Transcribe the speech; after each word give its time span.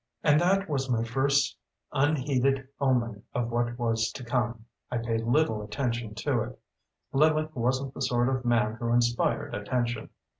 And 0.23 0.41
that 0.41 0.67
was 0.67 0.89
my 0.89 1.03
first 1.03 1.55
unheeded 1.93 2.67
omen 2.79 3.21
of 3.35 3.51
what 3.51 3.77
was 3.77 4.11
to 4.13 4.23
come. 4.23 4.65
I 4.89 4.97
paid 4.97 5.21
little 5.25 5.61
attention 5.61 6.15
to 6.15 6.41
it. 6.41 6.59
Lillick 7.13 7.55
wasn't 7.55 7.93
the 7.93 8.01
sort 8.01 8.27
of 8.27 8.43
man 8.43 8.77
who 8.79 8.91
inspired 8.93 9.53
attention. 9.53 10.09